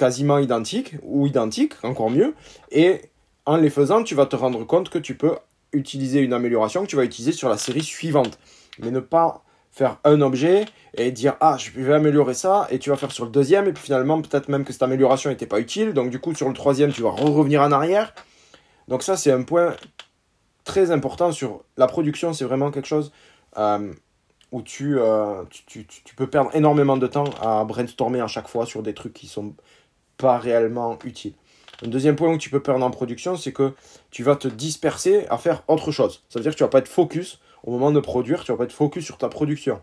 quasiment 0.00 0.38
identiques, 0.38 0.94
ou 1.02 1.26
identiques, 1.26 1.74
encore 1.82 2.08
mieux, 2.08 2.34
et 2.72 3.02
en 3.44 3.58
les 3.58 3.68
faisant, 3.68 4.02
tu 4.02 4.14
vas 4.14 4.24
te 4.24 4.34
rendre 4.34 4.64
compte 4.64 4.88
que 4.88 4.98
tu 4.98 5.14
peux 5.14 5.36
utiliser 5.74 6.20
une 6.20 6.32
amélioration 6.32 6.82
que 6.82 6.86
tu 6.86 6.96
vas 6.96 7.04
utiliser 7.04 7.32
sur 7.32 7.50
la 7.50 7.58
série 7.58 7.82
suivante. 7.82 8.38
Mais 8.78 8.90
ne 8.90 9.00
pas 9.00 9.44
faire 9.70 9.98
un 10.04 10.22
objet 10.22 10.64
et 10.94 11.12
dire 11.12 11.36
ah 11.40 11.56
je 11.58 11.70
vais 11.78 11.92
améliorer 11.92 12.32
ça 12.32 12.66
et 12.70 12.78
tu 12.78 12.88
vas 12.88 12.96
faire 12.96 13.12
sur 13.12 13.24
le 13.24 13.30
deuxième 13.30 13.68
et 13.68 13.72
puis 13.72 13.84
finalement 13.84 14.20
peut-être 14.20 14.48
même 14.48 14.64
que 14.64 14.72
cette 14.72 14.82
amélioration 14.82 15.28
n'était 15.28 15.46
pas 15.46 15.60
utile. 15.60 15.92
Donc 15.92 16.10
du 16.10 16.18
coup 16.18 16.34
sur 16.34 16.48
le 16.48 16.54
troisième 16.54 16.92
tu 16.92 17.02
vas 17.02 17.10
revenir 17.10 17.60
en 17.60 17.70
arrière. 17.70 18.14
Donc 18.88 19.02
ça 19.02 19.18
c'est 19.18 19.30
un 19.30 19.42
point 19.42 19.76
très 20.64 20.90
important 20.90 21.30
sur 21.30 21.62
la 21.76 21.86
production. 21.86 22.32
C'est 22.32 22.46
vraiment 22.46 22.70
quelque 22.70 22.88
chose 22.88 23.12
euh, 23.58 23.92
où 24.50 24.58
euh, 24.80 25.44
tu, 25.50 25.86
tu, 25.86 25.86
tu, 25.86 26.14
peux 26.16 26.26
perdre 26.26 26.50
énormément 26.54 26.96
de 26.96 27.06
temps 27.06 27.30
à 27.40 27.64
brainstormer 27.64 28.20
à 28.20 28.26
chaque 28.26 28.48
fois 28.48 28.66
sur 28.66 28.82
des 28.82 28.94
trucs 28.94 29.12
qui 29.12 29.28
sont 29.28 29.54
pas 30.20 30.38
réellement 30.38 30.98
utiles 31.04 31.34
un 31.84 31.88
deuxième 31.88 32.16
point 32.16 32.32
où 32.32 32.38
tu 32.38 32.50
peux 32.50 32.60
perdre 32.60 32.84
en 32.84 32.90
production, 32.90 33.36
c'est 33.36 33.52
que 33.52 33.72
tu 34.10 34.22
vas 34.22 34.36
te 34.36 34.48
disperser 34.48 35.26
à 35.28 35.38
faire 35.38 35.62
autre 35.68 35.92
chose. 35.92 36.22
Ça 36.28 36.38
veut 36.38 36.42
dire 36.42 36.52
que 36.52 36.58
tu 36.58 36.64
vas 36.64 36.68
pas 36.68 36.78
être 36.78 36.88
focus 36.88 37.40
au 37.64 37.70
moment 37.70 37.90
de 37.90 38.00
produire, 38.00 38.44
tu 38.44 38.52
vas 38.52 38.58
pas 38.58 38.64
être 38.64 38.72
focus 38.72 39.04
sur 39.04 39.18
ta 39.18 39.28
production. 39.28 39.80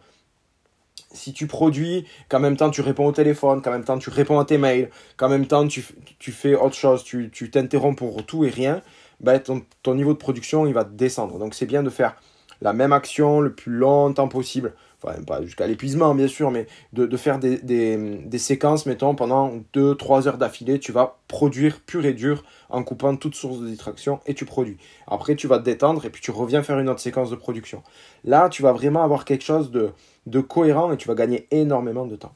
Si 1.11 1.31
tu 1.33 1.47
produis, 1.47 2.05
qu'en 2.29 2.39
même 2.39 2.57
temps 2.57 2.69
tu 2.69 2.81
réponds 2.81 3.07
au 3.07 3.11
téléphone, 3.11 3.61
qu'en 3.61 3.71
même 3.71 3.83
temps 3.83 3.97
tu 3.97 4.09
réponds 4.09 4.39
à 4.39 4.45
tes 4.45 4.57
mails, 4.57 4.89
qu'en 5.15 5.29
même 5.29 5.47
temps 5.47 5.67
tu, 5.67 5.81
fais 6.19 6.55
autre 6.55 6.75
chose, 6.75 7.03
tu 7.03 7.49
t'interromps 7.51 7.97
pour 7.97 8.25
tout 8.25 8.45
et 8.45 8.49
rien, 8.49 8.81
ben 9.19 9.39
ton, 9.39 9.63
ton 9.83 9.95
niveau 9.95 10.13
de 10.13 10.19
production 10.19 10.67
il 10.67 10.73
va 10.73 10.83
descendre. 10.83 11.39
Donc 11.39 11.55
c'est 11.55 11.65
bien 11.65 11.81
de 11.81 11.89
faire 11.89 12.15
la 12.61 12.73
même 12.73 12.93
action 12.93 13.39
le 13.39 13.53
plus 13.53 13.71
longtemps 13.71 14.27
possible 14.27 14.73
enfin 15.03 15.21
pas 15.23 15.41
jusqu'à 15.43 15.67
l'épuisement 15.67 16.15
bien 16.15 16.27
sûr, 16.27 16.51
mais 16.51 16.67
de, 16.93 17.17
faire 17.17 17.39
des, 17.39 18.37
séquences, 18.37 18.85
mettons, 18.85 19.15
pendant 19.15 19.53
2-3 19.73 20.27
heures 20.27 20.37
d'affilée, 20.37 20.79
tu 20.79 20.91
vas 20.91 21.17
produire 21.27 21.79
pur 21.81 22.05
et 22.05 22.13
dur 22.13 22.43
en 22.69 22.83
coupant 22.83 23.15
toute 23.15 23.35
source 23.35 23.59
de 23.59 23.67
distraction 23.67 24.19
et 24.25 24.33
tu 24.33 24.45
produis. 24.45 24.77
Après, 25.07 25.35
tu 25.35 25.47
vas 25.47 25.59
te 25.59 25.63
détendre 25.63 26.05
et 26.05 26.09
puis 26.09 26.21
tu 26.21 26.31
reviens 26.31 26.63
faire 26.63 26.79
une 26.79 26.89
autre 26.89 26.99
séquence 26.99 27.29
de 27.29 27.35
production. 27.35 27.83
Là, 28.23 28.49
tu 28.49 28.61
vas 28.61 28.71
vraiment 28.71 29.03
avoir 29.03 29.25
quelque 29.25 29.43
chose 29.43 29.71
de, 29.71 29.91
de 30.25 30.39
cohérent 30.39 30.91
et 30.91 30.97
tu 30.97 31.07
vas 31.07 31.15
gagner 31.15 31.47
énormément 31.51 32.05
de 32.05 32.15
temps. 32.15 32.33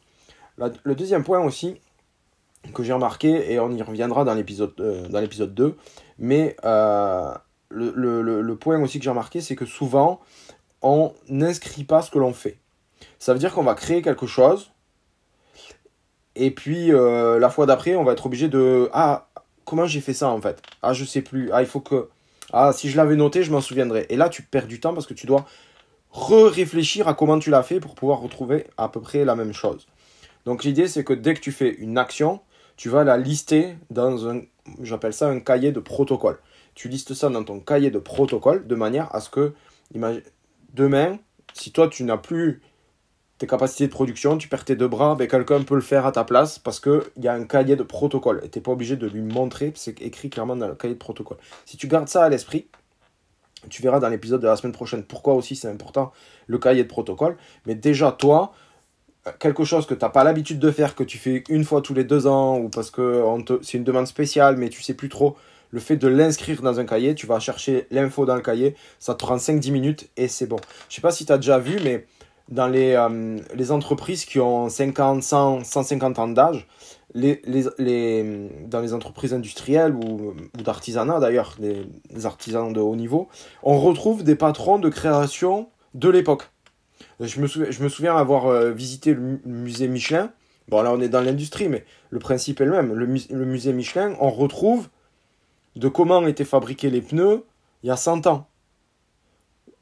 le 0.57 0.95
deuxième 0.95 1.23
point 1.23 1.39
aussi 1.39 1.77
que 2.73 2.83
j'ai 2.83 2.93
remarqué, 2.93 3.51
et 3.51 3.59
on 3.59 3.71
y 3.71 3.81
reviendra 3.81 4.23
dans 4.23 4.33
l'épisode 4.33 4.73
euh, 4.79 5.07
dans 5.09 5.19
l'épisode 5.19 5.53
2, 5.53 5.75
mais 6.19 6.55
euh, 6.63 7.33
le, 7.69 7.91
le, 7.95 8.41
le, 8.41 8.55
point 8.55 8.79
aussi 8.81 8.99
que 8.99 9.03
j'ai 9.03 9.09
remarqué, 9.09 9.41
c'est 9.41 9.55
que 9.55 9.65
souvent, 9.65 10.21
on 10.81 11.13
n'inscrit 11.29 11.83
pas 11.83 12.01
ce 12.01 12.11
que 12.11 12.19
l'on 12.19 12.33
fait. 12.33 12.57
Ça 13.19 13.33
veut 13.33 13.39
dire 13.39 13.53
qu'on 13.53 13.63
va 13.63 13.75
créer 13.75 14.01
quelque 14.01 14.27
chose, 14.27 14.71
et 16.35 16.51
puis 16.51 16.93
euh, 16.93 17.39
la 17.39 17.49
fois 17.49 17.65
d'après, 17.65 17.95
on 17.95 18.03
va 18.03 18.13
être 18.13 18.25
obligé 18.25 18.47
de... 18.47 18.89
Ah, 18.93 19.27
comment 19.65 19.85
j'ai 19.85 20.01
fait 20.01 20.13
ça 20.13 20.29
en 20.29 20.41
fait? 20.41 20.61
Ah, 20.81 20.93
je 20.93 21.03
sais 21.05 21.21
plus. 21.21 21.51
Ah, 21.51 21.61
il 21.61 21.67
faut 21.67 21.81
que... 21.81 22.09
Ah, 22.53 22.73
si 22.73 22.89
je 22.89 22.97
l'avais 22.97 23.15
noté, 23.15 23.43
je 23.43 23.51
m'en 23.51 23.61
souviendrai. 23.61 24.05
Et 24.09 24.17
là, 24.17 24.29
tu 24.29 24.41
perds 24.43 24.67
du 24.67 24.79
temps 24.79 24.93
parce 24.93 25.05
que 25.05 25.13
tu 25.13 25.25
dois 25.25 25.45
re-réfléchir 26.11 27.07
à 27.07 27.13
comment 27.13 27.39
tu 27.39 27.49
l'as 27.49 27.63
fait 27.63 27.79
pour 27.79 27.95
pouvoir 27.95 28.19
retrouver 28.19 28.67
à 28.77 28.89
peu 28.89 28.99
près 28.99 29.23
la 29.23 29.35
même 29.35 29.53
chose. 29.53 29.87
Donc 30.45 30.63
l'idée, 30.63 30.87
c'est 30.87 31.03
que 31.03 31.13
dès 31.13 31.33
que 31.33 31.39
tu 31.39 31.51
fais 31.51 31.69
une 31.69 31.97
action, 31.97 32.41
tu 32.75 32.89
vas 32.89 33.03
la 33.03 33.17
lister 33.17 33.75
dans 33.89 34.27
un, 34.27 34.41
j'appelle 34.81 35.13
ça 35.13 35.29
un 35.29 35.39
cahier 35.39 35.71
de 35.71 35.79
protocole. 35.79 36.39
Tu 36.75 36.89
listes 36.89 37.13
ça 37.13 37.29
dans 37.29 37.43
ton 37.43 37.59
cahier 37.59 37.91
de 37.91 37.99
protocole 37.99 38.67
de 38.67 38.75
manière 38.75 39.13
à 39.15 39.21
ce 39.21 39.29
que, 39.29 39.53
demain, 40.73 41.17
si 41.53 41.71
toi 41.71 41.87
tu 41.87 42.03
n'as 42.03 42.17
plus 42.17 42.61
tes 43.37 43.47
capacités 43.47 43.87
de 43.87 43.91
production, 43.91 44.37
tu 44.37 44.47
perds 44.47 44.65
tes 44.65 44.75
deux 44.75 44.87
bras, 44.87 45.15
ben 45.15 45.27
quelqu'un 45.27 45.61
peut 45.63 45.75
le 45.75 45.81
faire 45.81 46.05
à 46.05 46.11
ta 46.11 46.23
place 46.23 46.59
parce 46.59 46.79
qu'il 46.79 47.01
y 47.17 47.27
a 47.27 47.33
un 47.33 47.45
cahier 47.45 47.75
de 47.75 47.83
protocole. 47.83 48.39
Et 48.43 48.49
tu 48.49 48.59
n'es 48.59 48.63
pas 48.63 48.71
obligé 48.71 48.95
de 48.97 49.07
lui 49.07 49.21
montrer, 49.21 49.73
c'est 49.75 49.99
écrit 50.01 50.29
clairement 50.29 50.55
dans 50.55 50.67
le 50.67 50.75
cahier 50.75 50.93
de 50.93 50.99
protocole. 50.99 51.37
Si 51.65 51.75
tu 51.75 51.87
gardes 51.87 52.07
ça 52.07 52.23
à 52.23 52.29
l'esprit, 52.29 52.67
tu 53.69 53.81
verras 53.81 53.99
dans 53.99 54.09
l'épisode 54.09 54.41
de 54.41 54.47
la 54.47 54.55
semaine 54.55 54.73
prochaine 54.73 55.03
pourquoi 55.03 55.33
aussi 55.33 55.55
c'est 55.55 55.67
important 55.67 56.11
le 56.47 56.57
cahier 56.57 56.83
de 56.83 56.87
protocole. 56.87 57.37
Mais 57.65 57.75
déjà, 57.75 58.11
toi, 58.11 58.53
quelque 59.39 59.63
chose 59.63 59.85
que 59.85 59.93
tu 59.93 60.03
n'as 60.03 60.09
pas 60.09 60.23
l'habitude 60.23 60.59
de 60.59 60.71
faire, 60.71 60.95
que 60.95 61.03
tu 61.03 61.17
fais 61.17 61.43
une 61.49 61.63
fois 61.63 61.81
tous 61.81 61.93
les 61.93 62.03
deux 62.03 62.27
ans, 62.27 62.57
ou 62.57 62.69
parce 62.69 62.91
que 62.91 63.23
c'est 63.61 63.77
une 63.77 63.83
demande 63.83 64.07
spéciale, 64.07 64.57
mais 64.57 64.69
tu 64.69 64.81
sais 64.81 64.93
plus 64.93 65.09
trop, 65.09 65.35
le 65.71 65.79
fait 65.79 65.97
de 65.97 66.07
l'inscrire 66.07 66.61
dans 66.61 66.79
un 66.79 66.85
cahier, 66.85 67.15
tu 67.15 67.25
vas 67.25 67.39
chercher 67.39 67.87
l'info 67.91 68.25
dans 68.25 68.35
le 68.35 68.41
cahier, 68.41 68.75
ça 68.99 69.13
te 69.13 69.19
prend 69.19 69.37
5-10 69.37 69.71
minutes 69.71 70.09
et 70.17 70.27
c'est 70.27 70.47
bon. 70.47 70.57
Je 70.89 70.95
sais 70.95 71.01
pas 71.01 71.11
si 71.11 71.25
tu 71.25 71.31
as 71.31 71.37
déjà 71.37 71.59
vu, 71.59 71.79
mais 71.83 72.05
dans 72.49 72.67
les, 72.67 72.93
euh, 72.93 73.39
les 73.55 73.71
entreprises 73.71 74.25
qui 74.25 74.39
ont 74.39 74.69
50, 74.69 75.23
100, 75.23 75.63
150 75.63 76.19
ans 76.19 76.27
d'âge, 76.27 76.67
les, 77.13 77.41
les, 77.45 77.65
les, 77.77 78.49
dans 78.67 78.81
les 78.81 78.93
entreprises 78.93 79.33
industrielles 79.33 79.93
ou, 79.95 80.33
ou 80.57 80.61
d'artisanat 80.61 81.19
d'ailleurs, 81.19 81.55
les 81.59 82.25
artisans 82.25 82.71
de 82.71 82.79
haut 82.79 82.95
niveau, 82.95 83.27
on 83.63 83.79
retrouve 83.79 84.23
des 84.23 84.35
patrons 84.35 84.79
de 84.79 84.89
création 84.89 85.69
de 85.93 86.09
l'époque. 86.09 86.43
Je 87.19 87.39
me, 87.39 87.47
souviens, 87.47 87.69
je 87.69 87.83
me 87.83 87.89
souviens 87.89 88.15
avoir 88.15 88.47
euh, 88.47 88.71
visité 88.71 89.13
le, 89.13 89.39
musée 89.45 89.87
Michelin. 89.87 90.31
Bon, 90.67 90.81
là, 90.81 90.91
on 90.93 91.01
est 91.01 91.09
dans 91.09 91.21
l'industrie, 91.21 91.69
mais 91.69 91.85
le 92.09 92.19
principe 92.19 92.61
est 92.61 92.65
le 92.65 92.71
même. 92.71 92.93
Le, 92.93 93.45
musée 93.45 93.73
Michelin, 93.73 94.15
on 94.19 94.29
retrouve 94.29 94.89
de 95.75 95.87
comment 95.87 96.25
étaient 96.27 96.45
fabriqués 96.45 96.89
les 96.89 97.01
pneus 97.01 97.43
il 97.83 97.87
y 97.87 97.91
a 97.91 97.97
100 97.97 98.27
ans. 98.27 98.47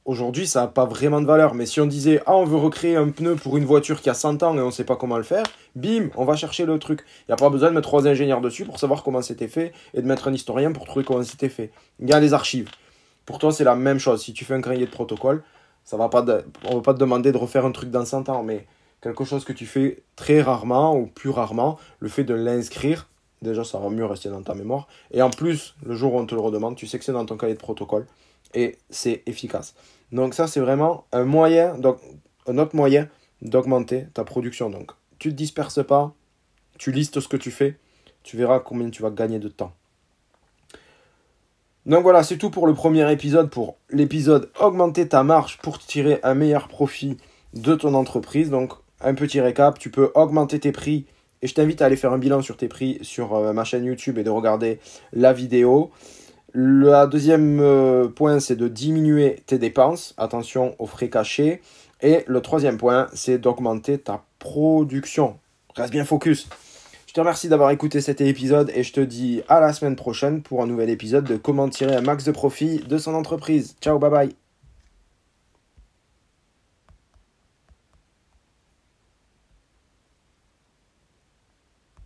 Aujourd'hui, 0.05 0.47
ça 0.47 0.61
n'a 0.61 0.67
pas 0.67 0.85
vraiment 0.85 1.21
de 1.21 1.25
valeur. 1.25 1.53
Mais 1.53 1.65
si 1.65 1.81
on 1.81 1.85
disait, 1.85 2.21
ah, 2.25 2.35
on 2.35 2.45
veut 2.45 2.57
recréer 2.57 2.95
un 2.95 3.09
pneu 3.09 3.35
pour 3.35 3.57
une 3.57 3.65
voiture 3.65 4.01
qui 4.01 4.09
a 4.09 4.13
100 4.13 4.41
ans 4.41 4.55
et 4.57 4.61
on 4.61 4.67
ne 4.67 4.71
sait 4.71 4.85
pas 4.85 4.95
comment 4.95 5.17
le 5.17 5.23
faire, 5.23 5.43
bim, 5.75 6.09
on 6.15 6.25
va 6.25 6.35
chercher 6.35 6.65
le 6.65 6.79
truc. 6.79 7.03
Il 7.21 7.31
n'y 7.31 7.33
a 7.33 7.37
pas 7.37 7.49
besoin 7.49 7.69
de 7.69 7.75
mettre 7.75 7.87
trois 7.87 8.07
ingénieurs 8.07 8.41
dessus 8.41 8.65
pour 8.65 8.79
savoir 8.79 9.03
comment 9.03 9.21
c'était 9.21 9.47
fait 9.47 9.73
et 9.93 10.01
de 10.01 10.07
mettre 10.07 10.27
un 10.27 10.33
historien 10.33 10.71
pour 10.71 10.85
trouver 10.85 11.05
comment 11.05 11.23
c'était 11.23 11.49
fait. 11.49 11.71
Il 11.99 12.09
y 12.09 12.13
a 12.13 12.19
les 12.19 12.33
archives. 12.33 12.69
Pour 13.25 13.37
toi, 13.37 13.51
c'est 13.51 13.63
la 13.63 13.75
même 13.75 13.99
chose. 13.99 14.23
Si 14.23 14.33
tu 14.33 14.45
fais 14.45 14.55
un 14.55 14.61
cahier 14.61 14.85
de 14.85 14.91
protocole, 14.91 15.43
ça 15.83 15.97
va 15.97 16.09
pas 16.09 16.25
on 16.65 16.75
va 16.75 16.81
pas 16.81 16.93
te 16.93 16.99
demander 16.99 17.31
de 17.31 17.37
refaire 17.37 17.65
un 17.65 17.71
truc 17.71 17.91
dans 17.91 18.05
100 18.05 18.29
ans, 18.29 18.41
mais 18.41 18.65
quelque 19.01 19.23
chose 19.23 19.45
que 19.45 19.53
tu 19.53 19.65
fais 19.65 20.01
très 20.15 20.41
rarement 20.41 20.95
ou 20.95 21.05
plus 21.05 21.29
rarement, 21.29 21.77
le 21.99 22.09
fait 22.09 22.23
de 22.23 22.33
l'inscrire, 22.33 23.07
déjà 23.41 23.63
ça 23.63 23.79
va 23.79 23.89
mieux 23.89 24.05
rester 24.05 24.29
dans 24.29 24.43
ta 24.43 24.53
mémoire. 24.53 24.87
Et 25.11 25.21
en 25.21 25.29
plus, 25.29 25.75
le 25.83 25.95
jour 25.95 26.13
où 26.13 26.19
on 26.19 26.25
te 26.25 26.35
le 26.35 26.41
redemande, 26.41 26.75
tu 26.75 26.87
sais 26.87 26.99
que 26.99 27.05
c'est 27.05 27.11
dans 27.11 27.25
ton 27.25 27.37
cahier 27.37 27.53
de 27.53 27.59
protocole 27.59 28.05
et 28.53 28.77
c'est 28.89 29.23
efficace. 29.25 29.75
Donc 30.11 30.33
ça, 30.33 30.47
c'est 30.47 30.59
vraiment 30.59 31.05
un 31.11 31.23
moyen, 31.23 31.77
donc 31.77 31.99
un 32.47 32.57
autre 32.57 32.75
moyen 32.75 33.07
d'augmenter 33.41 34.07
ta 34.13 34.23
production. 34.23 34.69
Donc 34.69 34.91
tu 35.17 35.29
te 35.29 35.35
disperses 35.35 35.85
pas, 35.85 36.13
tu 36.77 36.91
listes 36.91 37.19
ce 37.19 37.27
que 37.27 37.37
tu 37.37 37.51
fais, 37.51 37.77
tu 38.23 38.37
verras 38.37 38.59
combien 38.59 38.89
tu 38.89 39.01
vas 39.01 39.11
gagner 39.11 39.39
de 39.39 39.49
temps. 39.49 39.73
Donc 41.85 42.03
voilà, 42.03 42.23
c'est 42.23 42.37
tout 42.37 42.49
pour 42.49 42.67
le 42.67 42.73
premier 42.73 43.09
épisode, 43.11 43.49
pour 43.49 43.77
l'épisode 43.89 44.51
augmenter 44.59 45.07
ta 45.07 45.23
marge 45.23 45.57
pour 45.57 45.79
tirer 45.79 46.19
un 46.23 46.33
meilleur 46.33 46.67
profit 46.67 47.17
de 47.53 47.73
ton 47.75 47.93
entreprise. 47.93 48.49
Donc 48.49 48.73
un 49.01 49.13
petit 49.13 49.39
récap, 49.39 49.79
tu 49.79 49.89
peux 49.89 50.11
augmenter 50.15 50.59
tes 50.59 50.71
prix 50.71 51.05
et 51.41 51.47
je 51.47 51.53
t'invite 51.53 51.81
à 51.81 51.85
aller 51.85 51.95
faire 51.95 52.13
un 52.13 52.17
bilan 52.17 52.41
sur 52.41 52.57
tes 52.57 52.67
prix 52.67 52.99
sur 53.01 53.35
euh, 53.35 53.53
ma 53.53 53.63
chaîne 53.63 53.85
YouTube 53.85 54.17
et 54.17 54.23
de 54.23 54.29
regarder 54.29 54.79
la 55.13 55.33
vidéo. 55.33 55.91
Le 56.51 57.07
deuxième 57.07 57.59
euh, 57.61 58.07
point, 58.07 58.39
c'est 58.39 58.55
de 58.55 58.67
diminuer 58.67 59.37
tes 59.45 59.59
dépenses. 59.59 60.15
Attention 60.17 60.75
aux 60.79 60.87
frais 60.87 61.09
cachés. 61.09 61.61
Et 62.01 62.23
le 62.27 62.41
troisième 62.41 62.77
point, 62.77 63.07
c'est 63.13 63.37
d'augmenter 63.37 63.97
ta 63.97 64.23
production. 64.39 65.37
Reste 65.75 65.91
bien 65.91 66.05
focus. 66.05 66.47
Je 67.07 67.13
te 67.13 67.19
remercie 67.19 67.49
d'avoir 67.49 67.71
écouté 67.71 68.01
cet 68.01 68.21
épisode 68.21 68.71
et 68.75 68.83
je 68.83 68.93
te 68.93 69.01
dis 69.01 69.41
à 69.47 69.59
la 69.59 69.73
semaine 69.73 69.95
prochaine 69.95 70.41
pour 70.41 70.61
un 70.61 70.67
nouvel 70.67 70.89
épisode 70.89 71.25
de 71.25 71.37
comment 71.37 71.67
tirer 71.67 71.95
un 71.95 72.01
max 72.01 72.23
de 72.23 72.31
profit 72.31 72.79
de 72.79 72.97
son 72.97 73.15
entreprise. 73.15 73.75
Ciao, 73.81 73.97
bye 73.97 74.11
bye 74.11 74.48